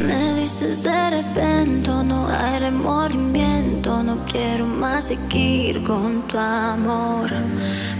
Me 0.00 0.34
dices 0.40 0.82
de 0.82 1.10
repente, 1.10 1.90
no 2.04 2.26
hay 2.26 2.58
remordimiento, 2.58 4.02
no 4.02 4.18
quiero 4.26 4.66
más 4.66 5.06
seguir 5.06 5.82
con 5.84 6.22
tu 6.26 6.38
amor. 6.38 7.30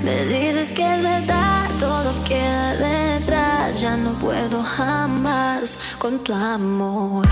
Me 0.02 0.24
dices 0.26 0.72
que 0.72 0.82
es 0.82 1.02
verdad, 1.02 1.68
todo 1.78 2.12
queda 2.24 2.74
detrás, 2.74 3.80
ya 3.80 3.96
no 3.96 4.12
puedo 4.14 4.62
jamás 4.62 5.78
con 6.02 6.18
tu 6.18 6.32
amor. 6.34 7.24